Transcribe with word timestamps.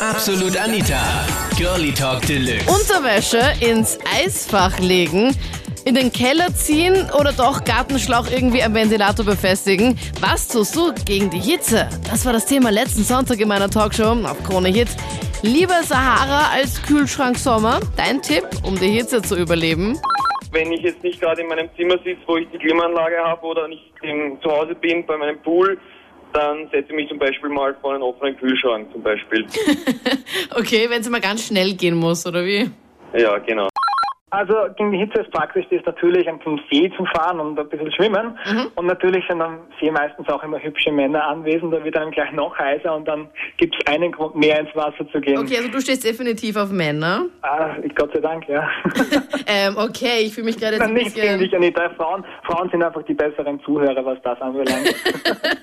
Absolut 0.00 0.56
Anita. 0.56 1.26
Girlie 1.58 1.92
Talk 1.92 2.22
Deluxe. 2.22 2.64
Unterwäsche 2.70 3.38
ins 3.60 3.98
Eisfach 4.18 4.78
legen, 4.78 5.36
in 5.84 5.94
den 5.94 6.10
Keller 6.10 6.54
ziehen 6.54 6.94
oder 7.20 7.32
doch 7.32 7.62
Gartenschlauch 7.64 8.30
irgendwie 8.30 8.62
am 8.62 8.72
Ventilator 8.72 9.26
befestigen. 9.26 9.98
Was 10.20 10.48
tust 10.48 10.74
du 10.74 10.94
gegen 11.04 11.28
die 11.28 11.38
Hitze? 11.38 11.86
Das 12.10 12.24
war 12.24 12.32
das 12.32 12.46
Thema 12.46 12.70
letzten 12.70 13.04
Sonntag 13.04 13.40
in 13.40 13.48
meiner 13.48 13.68
Talkshow 13.68 14.16
auf 14.24 14.42
Krone 14.44 14.70
Hit. 14.70 14.88
Lieber 15.42 15.82
Sahara 15.82 16.50
als 16.50 16.80
Kühlschrank 16.80 17.36
Sommer. 17.36 17.80
Dein 17.98 18.22
Tipp, 18.22 18.44
um 18.62 18.80
die 18.80 18.88
Hitze 18.88 19.20
zu 19.20 19.36
überleben? 19.36 20.00
wenn 20.52 20.72
ich 20.72 20.80
jetzt 20.80 21.04
nicht 21.04 21.20
gerade 21.20 21.42
in 21.42 21.48
meinem 21.48 21.68
Zimmer 21.76 21.96
sitze, 21.98 22.22
wo 22.26 22.36
ich 22.36 22.48
die 22.50 22.58
Klimaanlage 22.58 23.18
habe 23.18 23.46
oder 23.46 23.68
nicht 23.68 23.92
im, 24.02 24.36
zu 24.42 24.50
Hause 24.50 24.74
bin 24.74 25.06
bei 25.06 25.16
meinem 25.16 25.40
Pool, 25.42 25.78
dann 26.32 26.68
setze 26.70 26.90
ich 26.90 26.96
mich 26.96 27.08
zum 27.08 27.18
Beispiel 27.18 27.50
mal 27.50 27.74
vor 27.80 27.94
einen 27.94 28.02
offenen 28.02 28.36
Kühlschrank 28.36 28.90
zum 28.92 29.02
Beispiel. 29.02 29.46
Okay, 30.54 30.86
wenn 30.88 31.00
es 31.00 31.08
mal 31.08 31.20
ganz 31.20 31.46
schnell 31.46 31.74
gehen 31.74 31.94
muss, 31.94 32.26
oder 32.26 32.44
wie? 32.44 32.70
ja, 33.14 33.38
genau. 33.38 33.68
Also 34.30 34.54
gegen 34.76 34.92
die 34.92 34.98
Hitze 34.98 35.22
ist 35.22 35.30
praktisch 35.32 35.66
das 35.70 35.84
natürlich 35.84 36.24
den 36.24 36.60
See 36.70 36.90
zu 36.96 37.04
fahren 37.06 37.40
und 37.40 37.58
ein 37.58 37.68
bisschen 37.68 37.92
schwimmen. 37.92 38.38
Und 38.76 38.86
natürlich 38.86 39.24
sind 39.28 39.42
am 39.42 39.58
See 39.80 39.90
meistens 39.90 40.28
auch 40.28 40.42
immer 40.42 40.58
hübsche 40.62 40.92
Männer 40.92 41.24
anwesend, 41.24 41.72
da 41.72 41.82
wird 41.82 41.96
einem 41.96 42.12
gleich 42.12 42.32
noch 42.32 42.56
heißer 42.56 42.94
und 42.94 43.06
dann 43.08 43.28
gibt 43.56 43.74
es 43.74 43.86
einen 43.86 44.12
Grund 44.12 44.36
mehr 44.36 44.60
ins 44.60 44.74
Wasser 44.76 45.08
zu 45.10 45.20
gehen. 45.20 45.38
Okay, 45.38 45.56
also 45.56 45.68
du 45.68 45.80
stehst 45.80 46.04
definitiv 46.04 46.56
auf 46.56 46.70
Männer. 46.70 47.26
Ah, 47.42 47.74
Gott 47.96 48.12
sei 48.12 48.20
Dank, 48.20 48.48
ja. 48.48 48.68
Ähm, 49.52 49.76
okay, 49.76 50.20
ich 50.20 50.34
fühle 50.34 50.44
mich 50.44 50.58
gerade 50.58 50.76
jetzt 50.76 50.82
ein 50.82 50.94
nichts 50.94 51.14
gegen 51.14 51.38
dich, 51.38 51.52
Anita. 51.52 51.90
Frauen, 51.96 52.24
Frauen 52.44 52.70
sind 52.70 52.84
einfach 52.84 53.02
die 53.02 53.14
besseren 53.14 53.58
Zuhörer, 53.64 54.04
was 54.04 54.18
das 54.22 54.40
anbelangt. 54.40 54.94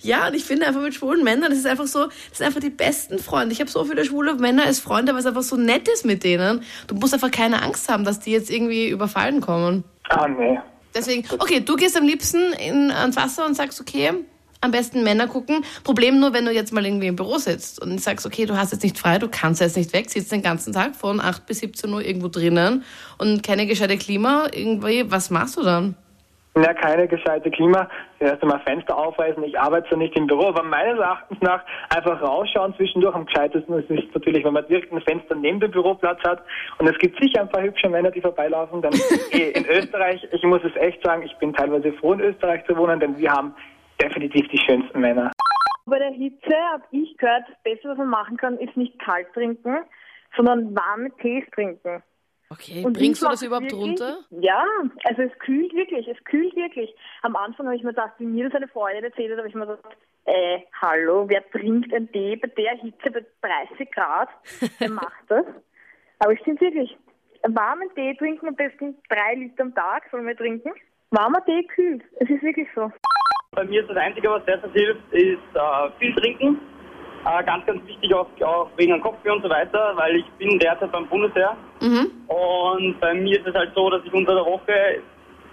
Ja, 0.00 0.28
und 0.28 0.34
ich 0.34 0.44
finde 0.44 0.66
einfach 0.66 0.80
mit 0.80 0.94
schwulen 0.94 1.24
Männern, 1.24 1.50
das 1.50 1.58
ist 1.58 1.66
einfach 1.66 1.86
so, 1.86 2.06
das 2.06 2.38
sind 2.38 2.46
einfach 2.46 2.60
die 2.60 2.70
besten 2.70 3.18
Freunde. 3.18 3.52
Ich 3.52 3.60
habe 3.60 3.70
so 3.70 3.84
viele 3.84 4.04
schwule 4.04 4.34
Männer 4.34 4.64
als 4.64 4.80
Freunde, 4.80 5.12
weil 5.12 5.20
es 5.20 5.26
einfach 5.26 5.42
so 5.42 5.56
nett 5.56 5.88
ist 5.88 6.04
mit 6.04 6.24
denen. 6.24 6.62
Du 6.86 6.94
musst 6.94 7.14
einfach 7.14 7.30
keine 7.30 7.62
Angst 7.62 7.88
haben, 7.88 8.06
dass 8.08 8.20
die 8.20 8.32
jetzt 8.32 8.50
irgendwie 8.50 8.88
überfallen 8.88 9.40
kommen. 9.40 9.84
ah, 10.08 10.26
nee. 10.26 10.58
Deswegen, 10.94 11.24
okay, 11.38 11.60
du 11.60 11.76
gehst 11.76 11.96
am 11.96 12.04
liebsten 12.04 12.52
in, 12.54 12.90
ans 12.90 13.14
Wasser 13.14 13.44
und 13.44 13.54
sagst, 13.54 13.80
okay, 13.80 14.10
am 14.60 14.70
besten 14.70 15.04
Männer 15.04 15.28
gucken. 15.28 15.64
Problem 15.84 16.18
nur, 16.18 16.32
wenn 16.32 16.44
du 16.44 16.52
jetzt 16.52 16.72
mal 16.72 16.84
irgendwie 16.84 17.06
im 17.06 17.16
Büro 17.16 17.38
sitzt 17.38 17.80
und 17.80 18.00
sagst, 18.00 18.26
okay, 18.26 18.46
du 18.46 18.56
hast 18.56 18.72
jetzt 18.72 18.82
nicht 18.82 18.98
frei, 18.98 19.18
du 19.18 19.28
kannst 19.28 19.60
jetzt 19.60 19.76
nicht 19.76 19.92
weg, 19.92 20.10
sitzt 20.10 20.32
den 20.32 20.42
ganzen 20.42 20.72
Tag 20.72 20.96
von 20.96 21.20
8 21.20 21.46
bis 21.46 21.60
17 21.60 21.92
Uhr 21.92 22.04
irgendwo 22.04 22.28
drinnen 22.28 22.84
und 23.18 23.42
keine 23.42 23.66
gescheite 23.66 23.98
Klima, 23.98 24.48
irgendwie, 24.52 25.10
was 25.10 25.30
machst 25.30 25.56
du 25.56 25.62
dann? 25.62 25.94
Ja, 26.56 26.74
keine 26.74 27.06
gescheite 27.06 27.50
Klima. 27.50 27.88
Erst 28.18 28.42
einmal 28.42 28.60
Fenster 28.60 28.96
aufreißen. 28.96 29.42
Ich 29.44 29.58
arbeite 29.58 29.88
zwar 29.88 29.98
nicht 29.98 30.16
im 30.16 30.26
Büro, 30.26 30.48
aber 30.48 30.62
meines 30.62 30.98
Erachtens 30.98 31.40
nach 31.40 31.62
einfach 31.94 32.20
rausschauen 32.20 32.74
zwischendurch 32.74 33.14
am 33.14 33.26
gescheitesten. 33.26 33.78
Ist 33.78 34.14
natürlich, 34.14 34.44
wenn 34.44 34.54
man 34.54 34.66
direkt 34.66 34.92
ein 34.92 35.00
Fenster 35.02 35.36
neben 35.36 35.60
dem 35.60 35.70
Büroplatz 35.70 36.20
hat 36.24 36.42
und 36.78 36.88
es 36.88 36.98
gibt 36.98 37.20
sicher 37.20 37.42
ein 37.42 37.48
paar 37.48 37.62
hübsche 37.62 37.88
Männer, 37.88 38.10
die 38.10 38.20
vorbeilaufen. 38.20 38.82
Dann 38.82 38.92
eh, 39.32 39.50
in 39.50 39.66
Österreich, 39.66 40.26
ich 40.32 40.42
muss 40.42 40.62
es 40.64 40.74
echt 40.76 41.02
sagen, 41.04 41.22
ich 41.22 41.36
bin 41.38 41.52
teilweise 41.52 41.92
froh 41.92 42.14
in 42.14 42.20
Österreich 42.20 42.64
zu 42.66 42.76
wohnen, 42.76 42.98
denn 42.98 43.16
wir 43.18 43.30
haben 43.30 43.54
definitiv 44.02 44.48
die 44.48 44.58
schönsten 44.58 45.00
Männer. 45.00 45.30
Bei 45.86 45.98
der 45.98 46.10
Hitze 46.10 46.54
habe 46.72 46.82
ich 46.90 47.16
gehört, 47.16 47.44
das 47.48 47.62
Beste, 47.62 47.88
was 47.88 47.98
man 47.98 48.08
machen 48.08 48.36
kann, 48.36 48.58
ist 48.58 48.76
nicht 48.76 48.98
kalt 48.98 49.32
trinken, 49.32 49.78
sondern 50.36 50.74
warme 50.74 51.10
Tees 51.22 51.44
trinken. 51.54 52.02
Okay, 52.50 52.82
Und 52.84 52.94
bringst 52.94 53.20
ich 53.22 53.26
du 53.28 53.30
das 53.30 53.42
überhaupt 53.42 53.64
wirklich- 53.66 53.80
runter? 53.82 54.18
Ja, 54.30 54.64
also 55.04 55.22
es 55.22 55.38
kühlt 55.40 55.72
wirklich, 55.74 56.08
es 56.08 56.22
kühlt 56.24 56.56
wirklich. 56.56 56.94
Am 57.22 57.36
Anfang 57.36 57.66
habe 57.66 57.76
ich 57.76 57.82
mir 57.82 57.90
gedacht, 57.90 58.14
wie 58.18 58.24
mir 58.24 58.44
das 58.48 58.54
eine 58.54 58.68
Freundin 58.68 59.04
erzählt 59.04 59.30
hat, 59.32 59.38
habe 59.38 59.48
ich 59.48 59.54
mir 59.54 59.66
gedacht, 59.66 59.96
äh, 60.24 60.60
hallo, 60.80 61.28
wer 61.28 61.46
trinkt 61.50 61.92
einen 61.92 62.10
Tee 62.10 62.36
bei 62.36 62.48
der 62.48 62.76
Hitze 62.76 63.10
bei 63.10 63.24
30 63.42 63.90
Grad? 63.92 64.28
Wer 64.78 64.90
macht 64.90 65.24
das? 65.28 65.44
Aber 66.20 66.32
es 66.32 66.40
stimmt 66.40 66.60
wirklich. 66.60 66.96
Warmen 67.46 67.88
Tee 67.94 68.14
trinken, 68.16 68.48
am 68.48 68.56
besten 68.56 68.96
drei 69.08 69.34
Liter 69.34 69.62
am 69.62 69.74
Tag 69.74 70.04
sollen 70.10 70.26
wir 70.26 70.36
trinken. 70.36 70.72
Warmer 71.10 71.44
Tee 71.44 71.64
kühlt. 71.64 72.02
Es 72.18 72.28
ist 72.28 72.42
wirklich 72.42 72.68
so. 72.74 72.90
Bei 73.52 73.64
mir 73.64 73.80
ist 73.82 73.88
das 73.88 73.96
Einzige, 73.96 74.28
was 74.30 74.44
derzeit 74.44 74.72
hilft, 74.72 75.00
ist 75.12 75.38
äh, 75.54 75.90
viel 75.98 76.14
trinken. 76.16 76.58
Äh, 77.24 77.44
ganz, 77.44 77.66
ganz 77.66 77.86
wichtig 77.86 78.14
auch, 78.14 78.28
auch 78.42 78.70
wegen 78.76 78.92
dem 78.92 79.00
Kopfweh 79.00 79.30
und 79.30 79.42
so 79.42 79.50
weiter, 79.50 79.92
weil 79.96 80.16
ich 80.16 80.26
bin 80.38 80.58
derzeit 80.58 80.92
beim 80.92 81.06
Bundesheer. 81.06 81.56
Mhm. 81.80 82.10
Und 82.28 83.00
bei 83.00 83.14
mir 83.14 83.38
ist 83.38 83.46
es 83.46 83.54
halt 83.54 83.72
so, 83.74 83.90
dass 83.90 84.02
ich 84.04 84.12
unter 84.12 84.34
der 84.34 84.44
Woche, 84.44 85.02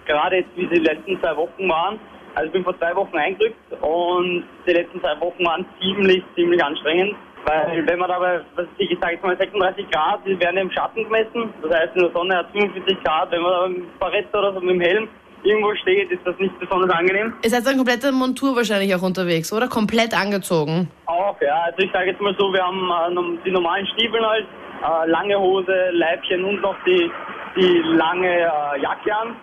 gerade 0.06 0.38
jetzt 0.38 0.56
wie 0.56 0.68
die 0.68 0.80
letzten 0.80 1.20
zwei 1.20 1.36
Wochen 1.36 1.68
waren, 1.68 2.00
also 2.36 2.48
ich 2.48 2.52
bin 2.52 2.64
vor 2.64 2.78
zwei 2.78 2.94
Wochen 2.96 3.18
eingerückt 3.18 3.56
und 3.82 4.44
die 4.68 4.74
letzten 4.74 5.00
zwei 5.00 5.20
Wochen 5.22 5.46
waren 5.46 5.66
ziemlich, 5.80 6.22
ziemlich 6.36 6.62
anstrengend. 6.64 7.16
Weil 7.46 7.86
wenn 7.88 8.00
man 8.00 8.10
dabei, 8.10 8.42
was 8.56 8.66
ich, 8.78 8.92
ich 8.92 9.00
sage 9.00 9.14
jetzt 9.14 9.24
mal 9.24 9.38
36 9.38 9.90
Grad, 9.92 10.20
die 10.26 10.38
werden 10.40 10.58
im 10.58 10.72
Schatten 10.72 11.04
gemessen. 11.04 11.54
Das 11.62 11.72
heißt, 11.72 11.96
in 11.96 12.02
der 12.02 12.12
Sonne 12.12 12.38
hat 12.38 12.52
45 12.52 13.04
Grad. 13.04 13.32
Wenn 13.32 13.42
man 13.42 13.52
da 13.52 13.68
mit 13.68 13.78
dem 13.78 14.00
Barrett 14.00 14.36
oder 14.36 14.54
so 14.54 14.60
mit 14.62 14.72
dem 14.72 14.82
Helm 14.82 15.08
irgendwo 15.46 15.74
steht, 15.76 16.12
ist 16.12 16.26
das 16.26 16.38
nicht 16.40 16.58
besonders 16.60 16.90
angenehm. 16.92 17.34
Ihr 17.44 17.50
seid 17.50 17.66
dann 17.66 17.78
komplett 17.78 18.04
in 18.04 18.16
Montur 18.16 18.56
wahrscheinlich 18.56 18.94
auch 18.96 19.02
unterwegs, 19.02 19.54
oder? 19.54 19.68
Komplett 19.68 20.14
angezogen. 20.14 20.90
Auch, 21.06 21.40
ja. 21.42 21.64
Also 21.66 21.80
ich 21.80 21.92
sage 21.92 22.08
jetzt 22.12 22.22
mal 22.22 22.36
so, 22.38 22.52
wir 22.52 22.64
haben 22.64 23.38
äh, 23.38 23.44
die 23.46 23.52
normalen 23.52 23.86
Stiefel 23.88 24.26
halt, 24.26 24.46
äh, 24.84 25.10
lange 25.10 25.40
Hose, 25.40 25.90
Leibchen 25.92 26.44
und 26.44 26.62
noch 26.62 26.76
die, 26.86 27.12
die 27.56 27.82
lange 27.96 28.28
äh, 28.28 28.82
Jacke 28.82 29.16
an. 29.16 29.36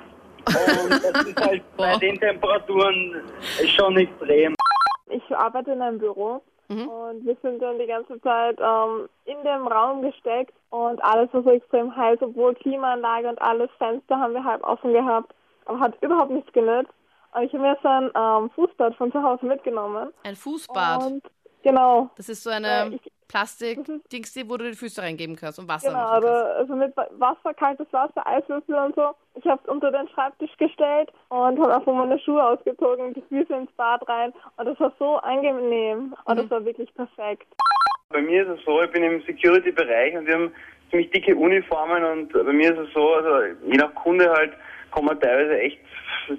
Und 0.46 0.90
das 0.90 1.26
ist 1.26 1.40
halt 1.46 1.62
bei 1.76 1.96
den 1.96 2.18
Temperaturen 2.18 3.22
schon 3.76 3.96
extrem. 3.96 4.54
Ich 5.08 5.36
arbeite 5.36 5.72
in 5.72 5.82
einem 5.82 5.98
Büro 5.98 6.42
und 6.68 7.26
wir 7.26 7.36
sind 7.42 7.60
dann 7.60 7.78
die 7.78 7.86
ganze 7.86 8.20
Zeit 8.22 8.58
ähm, 8.58 9.08
in 9.26 9.36
dem 9.44 9.66
Raum 9.66 10.02
gesteckt 10.02 10.54
und 10.70 11.02
alles 11.04 11.32
war 11.32 11.42
so 11.42 11.50
extrem 11.50 11.94
heiß, 11.94 12.18
obwohl 12.22 12.54
Klimaanlage 12.54 13.28
und 13.28 13.42
alles 13.42 13.70
Fenster 13.78 14.18
haben 14.18 14.32
wir 14.32 14.44
halb 14.44 14.64
offen 14.64 14.92
gehabt, 14.92 15.34
hat 15.66 15.94
überhaupt 16.02 16.30
nichts 16.30 16.52
genützt. 16.52 16.92
Und 17.34 17.42
ich 17.44 17.52
habe 17.52 17.62
mir 17.62 17.78
so 17.82 17.88
ein 17.88 18.10
ähm, 18.14 18.50
Fußbad 18.50 18.94
von 18.96 19.10
zu 19.12 19.22
Hause 19.22 19.46
mitgenommen. 19.46 20.12
Ein 20.24 20.36
Fußbad. 20.36 21.02
Und 21.06 21.22
genau, 21.62 22.10
Das 22.16 22.28
ist 22.28 22.42
so 22.42 22.50
eine 22.50 22.90
ich- 22.94 23.12
Plastik-Dings, 23.28 24.36
wo 24.46 24.58
du 24.58 24.70
die 24.70 24.76
Füße 24.76 25.00
reingeben 25.00 25.36
kannst 25.36 25.58
und 25.58 25.66
Wasser 25.66 25.88
genau, 25.88 26.06
kannst. 26.10 26.26
also, 26.28 26.46
also 26.58 26.76
mit 26.76 26.94
Wa- 26.96 27.08
Wasser, 27.12 27.54
kaltes 27.54 27.86
Wasser, 27.90 28.26
Eiswürfel 28.26 28.74
und 28.74 28.94
so. 28.94 29.12
Ich 29.36 29.46
habe 29.46 29.58
es 29.64 29.70
unter 29.70 29.90
den 29.90 30.06
Schreibtisch 30.08 30.54
gestellt 30.58 31.10
und 31.30 31.58
habe 31.58 31.74
einfach 31.74 31.94
meine 31.94 32.18
Schuhe 32.18 32.44
ausgezogen, 32.44 33.14
die 33.14 33.22
Füße 33.22 33.54
ins 33.54 33.72
Bad 33.72 34.06
rein 34.06 34.34
und 34.58 34.66
das 34.66 34.78
war 34.78 34.92
so 34.98 35.16
angenehm 35.16 36.14
und 36.26 36.38
das 36.38 36.50
war 36.50 36.62
wirklich 36.64 36.92
perfekt. 36.94 37.46
Bei 38.10 38.20
mir 38.20 38.42
ist 38.46 38.58
es 38.58 38.64
so, 38.66 38.82
ich 38.82 38.90
bin 38.92 39.02
im 39.02 39.22
Security-Bereich 39.22 40.14
und 40.14 40.26
wir 40.26 40.34
haben 40.34 40.52
ziemlich 40.90 41.10
dicke 41.12 41.34
Uniformen 41.34 42.04
und 42.04 42.32
bei 42.34 42.52
mir 42.52 42.74
ist 42.74 42.86
es 42.86 42.92
so, 42.92 43.14
also 43.14 43.56
je 43.64 43.78
nach 43.78 43.94
Kunde 43.94 44.30
halt 44.30 44.52
kommt 44.92 45.06
man 45.06 45.20
teilweise 45.20 45.58
echt 45.58 45.78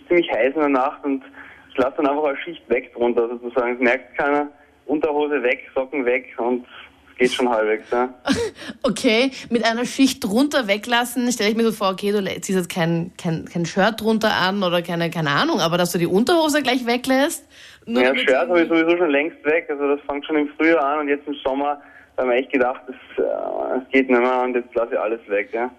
ziemlich 0.07 0.31
heiß 0.31 0.53
in 0.55 0.61
der 0.61 0.69
Nacht 0.69 1.03
und 1.03 1.23
es 1.71 1.83
lässt 1.83 1.97
dann 1.97 2.07
einfach 2.07 2.23
eine 2.23 2.37
Schicht 2.37 2.67
weg 2.69 2.93
drunter 2.93 3.27
sozusagen. 3.27 3.73
Es 3.75 3.79
merkt 3.79 4.17
keiner, 4.17 4.47
Unterhose 4.85 5.41
weg, 5.43 5.69
Socken 5.73 6.05
weg 6.05 6.33
und 6.37 6.65
es 7.11 7.17
geht 7.17 7.31
schon 7.31 7.49
halbwegs. 7.49 7.89
Ja. 7.91 8.09
Okay, 8.85 9.31
mit 9.49 9.65
einer 9.65 9.85
Schicht 9.85 10.23
drunter 10.23 10.67
weglassen, 10.67 11.31
stelle 11.31 11.49
ich 11.49 11.55
mir 11.55 11.63
so 11.63 11.71
vor, 11.71 11.91
okay, 11.91 12.11
du 12.11 12.21
ziehst 12.41 12.57
jetzt 12.57 12.69
kein, 12.69 13.11
kein, 13.17 13.45
kein 13.45 13.65
Shirt 13.65 14.01
drunter 14.01 14.33
an 14.33 14.61
oder 14.61 14.81
keine, 14.81 15.09
keine 15.09 15.29
Ahnung, 15.29 15.59
aber 15.59 15.77
dass 15.77 15.93
du 15.93 15.97
die 15.97 16.07
Unterhose 16.07 16.61
gleich 16.61 16.85
weglässt. 16.85 17.47
nur 17.85 18.03
Ja, 18.03 18.15
Shirt 18.15 18.35
habe 18.35 18.61
ich 18.61 18.67
sowieso 18.67 18.97
schon 18.97 19.09
längst 19.09 19.43
weg, 19.45 19.67
also 19.69 19.95
das 19.95 20.01
fängt 20.05 20.25
schon 20.25 20.35
im 20.35 20.49
Frühjahr 20.57 20.83
an 20.83 20.99
und 20.99 21.07
jetzt 21.07 21.25
im 21.27 21.35
Sommer 21.45 21.81
haben 22.17 22.29
wir 22.29 22.35
echt 22.35 22.51
gedacht, 22.51 22.81
das, 22.87 23.25
äh, 23.25 23.79
das 23.79 23.89
geht 23.91 24.09
nicht 24.09 24.21
mehr 24.21 24.41
und 24.41 24.55
jetzt 24.55 24.75
lasse 24.75 24.93
ich 24.93 24.99
alles 24.99 25.21
weg. 25.27 25.49
Ja. 25.53 25.71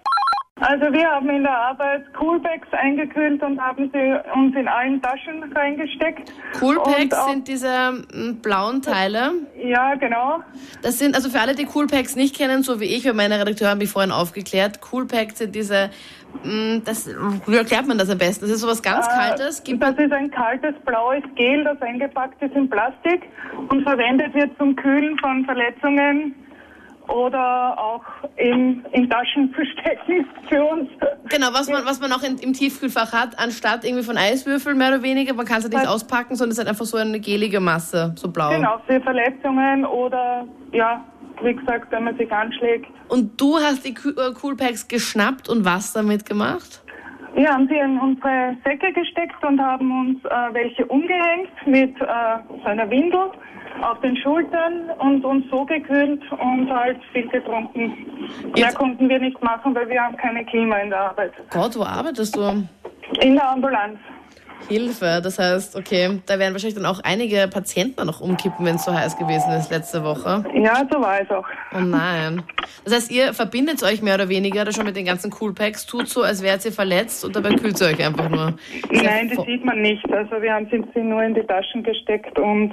Also 0.67 0.91
wir 0.91 1.07
haben 1.07 1.29
in 1.29 1.43
der 1.43 1.55
Arbeit 1.55 2.11
Coolbags 2.15 2.67
eingekühlt 2.71 3.43
und 3.43 3.61
haben 3.61 3.91
sie 3.93 4.19
uns 4.33 4.55
in 4.55 4.67
allen 4.67 4.99
Taschen 4.99 5.43
reingesteckt. 5.53 6.33
Coolpacks 6.59 7.15
auch- 7.15 7.29
sind 7.29 7.47
diese 7.47 7.91
mm, 7.91 8.41
blauen 8.41 8.81
Teile. 8.81 9.33
Ja, 9.63 9.93
genau. 9.93 10.39
Das 10.81 10.97
sind, 10.97 11.13
also 11.13 11.29
für 11.29 11.39
alle, 11.39 11.53
die 11.53 11.65
Coolpacks 11.65 12.15
nicht 12.15 12.35
kennen, 12.35 12.63
so 12.63 12.79
wie 12.79 12.85
ich, 12.85 13.05
weil 13.05 13.13
meine 13.13 13.39
Redakteurin 13.39 13.73
haben 13.73 13.77
mich 13.77 13.91
vorhin 13.91 14.11
aufgeklärt, 14.11 14.81
Coolpacks 14.81 15.37
sind 15.37 15.53
diese, 15.53 15.91
mm, 16.43 16.79
das, 16.83 17.07
wie 17.45 17.55
erklärt 17.55 17.85
man 17.85 17.99
das 17.99 18.09
am 18.09 18.17
besten? 18.17 18.45
Das 18.45 18.55
ist 18.55 18.61
sowas 18.61 18.81
ganz 18.81 19.07
Kaltes. 19.07 19.63
Gibt 19.63 19.83
Das 19.83 19.95
ist 19.99 20.11
ein 20.11 20.31
kaltes 20.31 20.73
blaues 20.83 21.21
Gel, 21.35 21.63
das 21.63 21.79
eingepackt 21.83 22.41
ist 22.41 22.55
in 22.55 22.67
Plastik 22.67 23.21
und 23.69 23.83
verwendet 23.83 24.33
wird 24.33 24.57
zum 24.57 24.75
Kühlen 24.75 25.15
von 25.19 25.45
Verletzungen 25.45 26.33
oder 27.07 27.77
auch 27.77 28.03
in, 28.37 28.85
in 28.91 29.09
Taschen 29.09 29.53
zu 29.53 29.65
stecken 29.65 30.27
für 30.49 30.63
uns. 30.63 30.89
Genau, 31.29 31.47
was 31.51 31.69
man, 31.69 31.85
was 31.85 31.99
man 31.99 32.11
auch 32.11 32.23
in, 32.23 32.37
im 32.39 32.53
Tiefkühlfach 32.53 33.13
hat, 33.13 33.39
anstatt 33.39 33.83
irgendwie 33.83 34.03
von 34.03 34.17
Eiswürfeln 34.17 34.77
mehr 34.77 34.89
oder 34.89 35.03
weniger. 35.03 35.33
Man 35.33 35.45
kann 35.45 35.57
es 35.57 35.63
halt 35.63 35.73
nicht 35.73 35.87
auspacken, 35.87 36.35
sondern 36.35 36.51
es 36.51 36.57
ist 36.57 36.59
halt 36.59 36.69
einfach 36.69 36.85
so 36.85 36.97
eine 36.97 37.19
gelige 37.19 37.59
Masse, 37.59 38.13
so 38.15 38.29
blau. 38.29 38.49
Genau, 38.51 38.79
für 38.87 38.99
Verletzungen 39.01 39.85
oder, 39.85 40.45
ja, 40.71 41.03
wie 41.41 41.53
gesagt, 41.53 41.91
wenn 41.91 42.05
man 42.05 42.17
sich 42.17 42.31
anschlägt. 42.31 42.87
Und 43.07 43.39
du 43.39 43.57
hast 43.57 43.85
die 43.85 43.89
äh, 43.89 44.33
Coolpacks 44.33 44.87
geschnappt 44.87 45.49
und 45.49 45.65
was 45.65 45.93
damit 45.93 46.25
gemacht? 46.25 46.81
Ja, 47.35 47.53
haben 47.53 47.67
sie 47.67 47.75
in 47.77 47.99
unsere 47.99 48.55
Säcke 48.63 48.93
gesteckt 48.93 49.43
und 49.43 49.59
haben 49.59 49.91
uns 49.91 50.23
äh, 50.25 50.53
welche 50.53 50.85
umgehängt 50.85 51.49
mit 51.65 51.99
äh, 52.01 52.05
so 52.47 52.63
einer 52.65 52.89
Windel 52.89 53.29
auf 53.81 53.99
den 53.99 54.15
Schultern 54.15 54.89
und 54.99 55.25
uns 55.25 55.45
so 55.51 55.65
gekühlt 55.65 56.21
und 56.31 56.69
halt 56.71 56.97
viel 57.11 57.27
getrunken. 57.27 57.87
Mehr 58.43 58.51
Jetzt- 58.55 58.75
konnten 58.77 59.09
wir 59.09 59.19
nicht 59.19 59.41
machen, 59.43 59.75
weil 59.75 59.89
wir 59.89 60.01
haben 60.01 60.15
keine 60.15 60.45
Klima 60.45 60.77
in 60.77 60.89
der 60.91 61.09
Arbeit. 61.09 61.33
Gott, 61.51 61.77
wo 61.77 61.83
arbeitest 61.83 62.35
du? 62.37 62.63
In 63.21 63.35
der 63.35 63.49
Ambulanz. 63.49 63.99
Hilfe. 64.67 65.21
Das 65.23 65.39
heißt, 65.39 65.75
okay, 65.75 66.19
da 66.25 66.39
werden 66.39 66.53
wahrscheinlich 66.53 66.75
dann 66.75 66.85
auch 66.85 66.99
einige 67.03 67.47
Patienten 67.51 68.05
noch 68.05 68.21
umkippen, 68.21 68.65
wenn 68.65 68.75
es 68.75 68.85
so 68.85 68.93
heiß 68.93 69.17
gewesen 69.17 69.51
ist 69.53 69.71
letzte 69.71 70.03
Woche. 70.03 70.43
Ja, 70.55 70.83
so 70.91 70.99
war 71.01 71.19
es 71.21 71.29
auch. 71.29 71.45
Oh 71.73 71.79
nein. 71.79 72.41
Das 72.83 72.93
heißt, 72.93 73.11
ihr 73.11 73.33
verbindet 73.33 73.83
euch 73.83 74.01
mehr 74.01 74.15
oder 74.15 74.29
weniger 74.29 74.65
da 74.65 74.71
schon 74.71 74.85
mit 74.85 74.95
den 74.95 75.05
ganzen 75.05 75.31
Coolpacks, 75.31 75.85
tut 75.85 76.07
so, 76.09 76.21
als 76.23 76.41
wärt 76.43 76.63
ihr 76.65 76.71
verletzt 76.71 77.25
und 77.25 77.35
dabei 77.35 77.49
kühlt 77.55 77.79
ihr 77.81 77.87
euch 77.87 78.05
einfach 78.05 78.29
nur. 78.29 78.53
Ja 78.91 79.03
Nein, 79.03 79.31
das 79.35 79.45
sieht 79.45 79.63
man 79.65 79.81
nicht. 79.81 80.03
Also 80.11 80.41
wir 80.41 80.53
haben 80.53 80.67
sie 80.71 80.99
nur 81.01 81.21
in 81.23 81.33
die 81.33 81.43
Taschen 81.43 81.83
gesteckt 81.83 82.37
und 82.39 82.71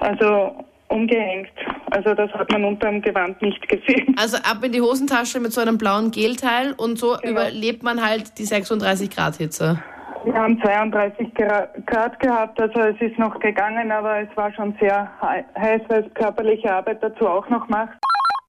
also 0.00 0.64
umgehängt. 0.88 1.48
Also 1.90 2.14
das 2.14 2.30
hat 2.32 2.50
man 2.52 2.64
unter 2.64 2.88
dem 2.90 3.00
Gewand 3.02 3.40
nicht 3.40 3.66
gesehen. 3.68 4.14
Also 4.18 4.36
ab 4.38 4.62
in 4.62 4.72
die 4.72 4.80
Hosentasche 4.80 5.40
mit 5.40 5.52
so 5.52 5.60
einem 5.60 5.78
blauen 5.78 6.10
Gelteil 6.10 6.72
und 6.76 6.98
so 6.98 7.16
Genau. 7.20 7.32
überlebt 7.32 7.82
man 7.82 8.04
halt 8.06 8.38
die 8.38 8.44
36 8.44 9.08
Grad 9.10 9.36
Hitze. 9.36 9.82
Wir 10.24 10.34
haben 10.34 10.60
32 10.62 11.28
Gra- 11.34 11.68
Grad 11.86 12.18
gehabt, 12.20 12.60
also 12.60 12.78
es 12.80 13.00
ist 13.00 13.18
noch 13.18 13.38
gegangen, 13.40 13.90
aber 13.90 14.20
es 14.20 14.28
war 14.36 14.52
schon 14.52 14.74
sehr 14.80 15.10
hei- 15.20 15.44
heiß, 15.58 15.82
weil 15.88 16.04
es 16.06 16.14
körperliche 16.14 16.72
Arbeit 16.72 17.02
dazu 17.02 17.26
auch 17.26 17.48
noch 17.48 17.68
macht. 17.68 17.98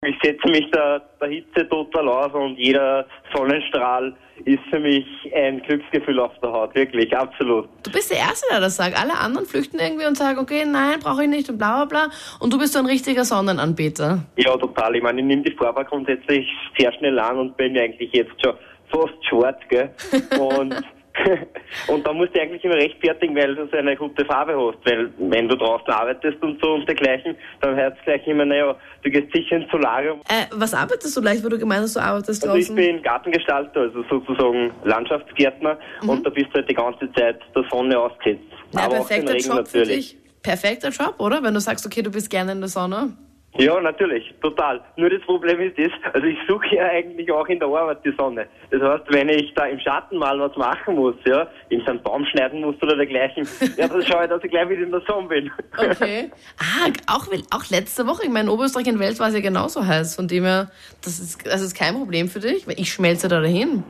Ich 0.06 0.16
setze 0.22 0.48
mich 0.50 0.70
der, 0.72 1.02
der 1.22 1.30
Hitze 1.30 1.68
total 1.70 2.10
aus 2.10 2.34
und 2.34 2.58
jeder 2.58 3.06
Sonnenstrahl 3.34 4.14
ist 4.46 4.60
für 4.70 4.80
mich 4.80 5.06
ein 5.34 5.62
Glücksgefühl 5.62 6.20
auf 6.20 6.34
der 6.44 6.52
Haut, 6.52 6.76
wirklich, 6.76 7.16
absolut. 7.16 7.70
Du 7.84 7.92
bist 7.92 8.12
der 8.12 8.18
Erste, 8.18 8.46
der 8.52 8.60
das 8.60 8.76
sagt. 8.76 9.00
Alle 9.02 9.18
anderen 9.18 9.48
flüchten 9.48 9.80
irgendwie 9.80 10.06
und 10.06 10.18
sagen, 10.18 10.40
okay, 10.40 10.66
nein, 10.68 11.00
brauche 11.02 11.24
ich 11.24 11.30
nicht 11.30 11.50
und 11.50 11.58
bla 11.58 11.86
bla 11.86 12.06
bla. 12.08 12.08
Und 12.42 12.52
du 12.52 12.60
bist 12.60 12.74
so 12.74 12.80
ein 12.80 12.86
richtiger 12.86 13.24
Sonnenanbeter. 13.24 14.20
Ja, 14.36 14.58
total. 14.58 14.96
Ich 14.98 15.02
meine, 15.04 15.22
ich 15.22 15.26
nehme 15.26 15.44
die 15.44 15.54
Farbe 15.56 15.86
grundsätzlich 15.86 16.48
sehr 16.78 16.92
schnell 16.94 17.18
an 17.18 17.38
und 17.40 17.56
bin 17.58 17.78
eigentlich 17.78 18.12
jetzt 18.12 18.34
schon 18.44 18.56
fast 18.92 19.26
schwarz, 19.28 19.58
gell? 19.70 19.90
Und, 20.40 20.76
und 21.88 22.06
da 22.06 22.14
musst 22.14 22.36
du 22.36 22.42
eigentlich 22.42 22.64
immer 22.64 22.76
rechtfertigen, 22.76 23.36
weil 23.36 23.56
du 23.56 23.68
so 23.68 23.78
eine 23.78 23.96
gute 23.96 24.26
Farbe 24.26 24.54
hast. 24.54 24.84
Weil 24.90 25.10
wenn 25.18 25.48
du 25.48 25.56
draußen 25.56 25.88
arbeitest 25.94 26.42
und 26.42 26.60
so 26.62 26.74
und 26.74 26.88
dergleichen, 26.88 27.36
dann 27.62 27.76
heißt 27.76 27.98
es 28.00 28.04
gleich 28.06 28.28
immer, 28.28 28.46
naja, 28.46 28.76
du 29.04 29.10
gehst 29.12 29.32
sicher 29.34 29.58
ins 29.58 29.70
Solarium. 29.72 30.22
Äh, 30.28 30.46
was 30.52 30.74
arbeitest 30.74 31.16
du 31.16 31.22
leicht, 31.22 31.44
weil 31.44 31.52
du 31.52 31.60
gemeint 31.60 31.84
hast, 31.84 31.96
du 31.96 32.00
arbeitest 32.00 32.44
Also 32.44 32.56
ich 32.58 32.68
draußen? 32.68 32.76
bin 32.76 33.02
Gartengestalter, 33.04 33.82
also 33.82 34.04
sozusagen 34.10 34.72
Landschaftsgärtner 34.84 35.78
und 36.08 36.26
da 36.26 36.30
bist 36.30 36.48
du 36.50 36.54
halt 36.56 36.70
die 36.70 36.74
ganze 36.74 37.12
Zeit 37.14 37.40
der 37.56 37.64
Sonne 37.70 38.00
ausgesetzt. 38.00 38.42
Mhm. 38.72 38.80
ja, 38.80 38.86
Aber 38.86 39.00
auch 39.00 39.08
perfekter 39.08 39.34
Regen 39.34 39.48
Job 39.50 39.68
für 39.68 39.78
natürlich. 39.80 40.14
dich. 40.14 40.18
Perfekter 40.42 40.90
Job, 40.90 41.16
oder? 41.20 41.42
Wenn 41.44 41.54
du 41.54 41.60
sagst, 41.60 41.86
okay, 41.86 42.02
du 42.02 42.12
bist 42.12 42.30
gerne 42.30 42.52
in 42.54 42.60
der 42.60 42.70
Sonne. 42.70 43.14
Ja, 43.58 43.80
natürlich, 43.80 44.34
total. 44.42 44.82
Nur 44.96 45.12
das 45.12 45.22
Problem 45.22 45.60
ist 45.62 45.78
das, 45.78 45.92
also 46.14 46.26
ich 46.26 46.38
suche 46.48 46.76
ja 46.76 46.86
eigentlich 46.86 47.32
auch 47.32 47.48
in 47.48 47.60
der 47.60 47.68
Arbeit 47.68 48.04
die 48.04 48.14
Sonne. 48.18 48.48
Das 48.72 48.82
heißt, 48.82 49.04
wenn 49.10 49.30
ich 49.30 49.54
da 49.54 49.66
im 49.66 49.80
Schatten 49.80 50.18
mal 50.18 50.40
was 50.40 50.56
machen 50.58 50.96
muss, 50.96 51.16
ja, 51.26 51.48
in 51.70 51.80
so 51.82 51.92
einen 51.92 52.02
Baum 52.02 52.26
schneiden 52.26 52.62
muss 52.62 52.76
oder 52.82 52.96
dergleichen, 52.96 53.48
ja, 53.78 53.88
dann 53.88 54.02
schaue 54.04 54.24
ich, 54.24 54.30
dass 54.30 54.44
ich 54.44 54.50
gleich 54.50 54.70
wieder 54.70 54.82
in 54.82 54.92
der 54.92 55.02
Sonne 55.02 55.28
bin. 55.28 55.52
Okay. 55.78 56.32
ah, 56.58 56.90
auch, 57.16 57.28
auch 57.52 57.70
letzte 57.70 58.08
Woche. 58.08 58.24
Ich 58.24 58.30
meine, 58.30 58.48
in 58.48 58.50
Oberösterreich 58.50 58.88
in 58.88 59.00
Welt 59.00 59.20
war 59.20 59.28
es 59.28 59.36
ja 59.36 59.42
genauso 59.42 59.86
heiß. 59.86 60.16
Von 60.16 60.28
dem 60.28 60.46
her, 60.46 60.72
das 61.04 61.20
ist, 61.20 61.46
das 61.46 61.62
ist 61.62 61.76
kein 61.76 61.94
Problem 61.94 62.30
für 62.30 62.40
dich, 62.40 62.68
weil 62.68 62.80
ich 62.80 62.92
schmelze 62.92 63.28
da 63.28 63.40
dahin. 63.40 63.84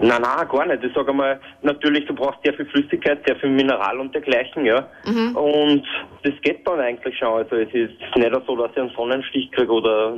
Nein, 0.00 0.22
nein, 0.22 0.48
gar 0.48 0.66
nicht. 0.66 0.84
Ich 0.84 0.94
sage 0.94 1.10
einmal, 1.10 1.40
natürlich, 1.62 2.06
du 2.06 2.14
brauchst 2.14 2.42
sehr 2.44 2.54
viel 2.54 2.66
Flüssigkeit, 2.66 3.20
sehr 3.26 3.36
viel 3.36 3.50
Mineral 3.50 3.98
und 3.98 4.14
dergleichen, 4.14 4.64
ja. 4.66 4.86
Und 5.34 5.86
das 6.22 6.34
geht 6.42 6.66
dann 6.66 6.80
eigentlich 6.80 7.16
schon. 7.18 7.32
Also 7.32 7.56
es 7.56 7.72
ist 7.72 7.94
nicht 8.14 8.36
so, 8.46 8.56
dass 8.56 8.70
ich 8.72 8.78
einen 8.78 8.90
Sonnenstich 8.90 9.50
kriege 9.52 9.72
oder 9.72 10.14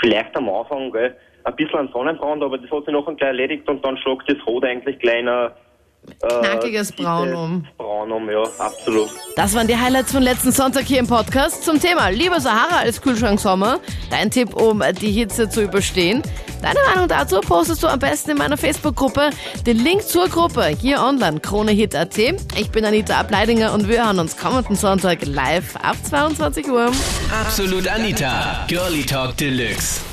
vielleicht 0.00 0.36
am 0.36 0.48
Anfang, 0.48 0.92
gell, 0.92 1.16
ein 1.44 1.56
bisschen 1.56 1.78
einen 1.78 1.92
Sonnenbrand, 1.92 2.42
aber 2.42 2.58
das 2.58 2.70
hat 2.70 2.84
sich 2.84 2.94
nachher 2.94 3.14
gleich 3.14 3.28
erledigt 3.28 3.68
und 3.68 3.84
dann 3.84 3.96
schlagt 3.98 4.30
das 4.30 4.46
Rot 4.46 4.64
eigentlich 4.64 4.98
kleiner 4.98 5.52
Knackiges 6.28 6.92
Braun 6.92 7.34
um. 7.34 7.66
Braun 7.78 8.12
um, 8.12 8.28
ja, 8.28 8.42
absolut. 8.58 9.08
Das 9.36 9.54
waren 9.54 9.66
die 9.66 9.76
Highlights 9.76 10.12
von 10.12 10.22
letzten 10.22 10.52
Sonntag 10.52 10.84
hier 10.84 10.98
im 10.98 11.06
Podcast 11.06 11.64
zum 11.64 11.80
Thema 11.80 12.08
Lieber 12.08 12.40
Sahara 12.40 12.80
als 12.80 13.00
Kühlschrank 13.00 13.40
Sommer. 13.40 13.80
Dein 14.10 14.30
Tipp, 14.30 14.54
um 14.54 14.82
die 15.00 15.12
Hitze 15.12 15.48
zu 15.48 15.62
überstehen. 15.62 16.22
Deine 16.60 16.78
Meinung 16.90 17.08
dazu 17.08 17.40
postest 17.40 17.82
du 17.82 17.86
am 17.86 17.98
besten 17.98 18.32
in 18.32 18.36
meiner 18.36 18.58
Facebook-Gruppe. 18.58 19.30
Den 19.66 19.78
Link 19.78 20.02
zur 20.02 20.28
Gruppe 20.28 20.66
hier 20.66 21.00
online, 21.00 21.40
KroneHit.at. 21.40 22.18
Ich 22.18 22.70
bin 22.70 22.84
Anita 22.84 23.18
Ableidinger 23.18 23.72
und 23.72 23.88
wir 23.88 24.04
hören 24.04 24.18
uns 24.18 24.36
kommenden 24.36 24.76
Sonntag 24.76 25.24
live 25.24 25.76
ab 25.76 25.96
22 26.02 26.68
Uhr. 26.68 26.92
Absolut 27.32 27.88
Anita, 27.88 28.66
Girlie 28.68 29.04
Talk 29.06 29.38
Deluxe. 29.38 30.09